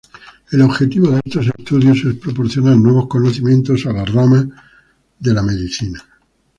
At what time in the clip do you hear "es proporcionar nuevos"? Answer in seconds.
2.05-3.07